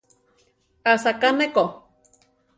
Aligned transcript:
Asaká 0.93 1.29
ne 1.39 1.47
ko. 1.55 1.63